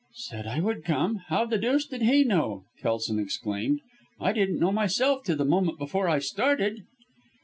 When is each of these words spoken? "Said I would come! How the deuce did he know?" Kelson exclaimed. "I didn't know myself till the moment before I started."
"Said 0.15 0.47
I 0.47 0.59
would 0.61 0.83
come! 0.83 1.17
How 1.27 1.45
the 1.45 1.59
deuce 1.59 1.85
did 1.85 2.01
he 2.01 2.23
know?" 2.23 2.63
Kelson 2.81 3.19
exclaimed. 3.19 3.81
"I 4.19 4.31
didn't 4.31 4.57
know 4.59 4.71
myself 4.71 5.23
till 5.23 5.37
the 5.37 5.45
moment 5.45 5.77
before 5.77 6.09
I 6.09 6.17
started." 6.17 6.81